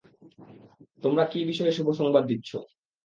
তোমরা 1.03 1.23
কী 1.25 1.39
বিষয়ে 1.45 1.71
শুভ 1.71 1.87
সংবাদ 1.91 2.23
দিচ্ছ? 2.27 2.49